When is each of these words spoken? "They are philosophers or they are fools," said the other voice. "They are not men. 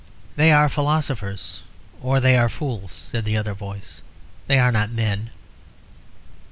"They 0.35 0.49
are 0.51 0.67
philosophers 0.67 1.61
or 2.01 2.19
they 2.19 2.35
are 2.35 2.49
fools," 2.49 2.91
said 2.91 3.23
the 3.23 3.37
other 3.37 3.53
voice. 3.53 4.01
"They 4.47 4.57
are 4.57 4.71
not 4.71 4.89
men. 4.89 5.29